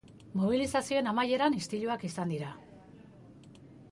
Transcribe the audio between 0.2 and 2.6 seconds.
Mobilizazioen amaieran istiluak izan dira.